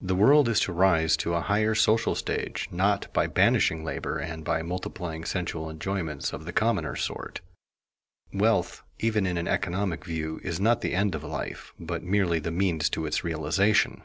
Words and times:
The 0.00 0.16
world 0.16 0.48
is 0.48 0.58
to 0.66 0.72
rise 0.72 1.16
to 1.18 1.34
a 1.34 1.40
higher 1.40 1.76
social 1.76 2.16
stage 2.16 2.66
not 2.72 3.06
by 3.14 3.28
banishing 3.28 3.84
labor 3.84 4.18
and 4.18 4.44
by 4.44 4.60
multiplying 4.62 5.24
sensual 5.24 5.70
enjoyments 5.70 6.32
of 6.32 6.44
the 6.46 6.52
commoner 6.52 6.96
sort. 6.96 7.40
Wealth, 8.32 8.82
even 8.98 9.24
in 9.24 9.38
an 9.38 9.46
economic 9.46 10.04
view, 10.04 10.40
is 10.42 10.58
not 10.58 10.80
the 10.80 10.94
end 10.96 11.14
of 11.14 11.22
life, 11.22 11.72
but 11.78 12.02
merely 12.02 12.40
the 12.40 12.50
means 12.50 12.90
to 12.90 13.06
its 13.06 13.22
realization. 13.22 14.02